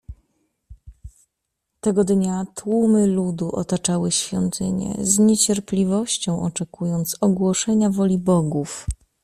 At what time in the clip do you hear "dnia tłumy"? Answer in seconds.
2.03-3.07